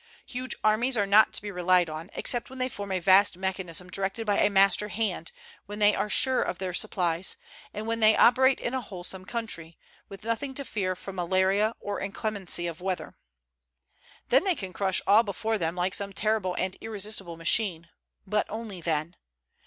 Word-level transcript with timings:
Huge 0.25 0.55
armies 0.63 0.97
are 0.97 1.05
not 1.05 1.31
to 1.33 1.41
be 1.43 1.51
relied 1.51 1.87
on, 1.87 2.09
except 2.15 2.49
when 2.49 2.57
they 2.57 2.69
form 2.69 2.91
a 2.91 2.97
vast 2.97 3.37
mechanism 3.37 3.87
directed 3.87 4.25
by 4.25 4.39
a 4.39 4.49
master 4.49 4.87
hand, 4.87 5.31
when 5.67 5.77
they 5.77 5.93
are 5.93 6.09
sure 6.09 6.41
of 6.41 6.57
their 6.57 6.73
supplies, 6.73 7.37
and 7.71 7.85
when 7.85 7.99
they 7.99 8.17
operate 8.17 8.59
in 8.59 8.73
a 8.73 8.81
wholesome 8.81 9.25
country, 9.25 9.77
with 10.09 10.23
nothing 10.23 10.55
to 10.55 10.65
fear 10.65 10.95
from 10.95 11.17
malaria 11.17 11.75
or 11.79 11.99
inclemency 11.99 12.65
of 12.65 12.81
weather. 12.81 13.13
Then 14.29 14.43
they 14.43 14.55
can 14.55 14.73
crush 14.73 15.03
all 15.05 15.21
before 15.21 15.59
them 15.59 15.75
like 15.75 15.93
some 15.93 16.13
terrible 16.13 16.55
and 16.55 16.77
irresistible 16.81 17.37
machine; 17.37 17.87
but 18.25 18.47
only 18.49 18.81
then. 18.81 19.15